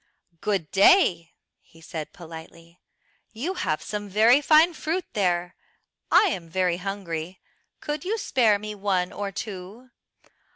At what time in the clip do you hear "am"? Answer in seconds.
6.29-6.49